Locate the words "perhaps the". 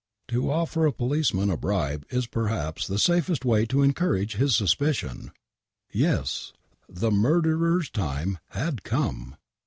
2.25-2.97